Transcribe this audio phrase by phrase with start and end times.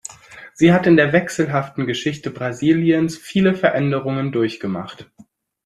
[0.55, 5.11] Sie hat in der wechselhaften Geschichte Brasiliens viele Veränderungen durchgemacht.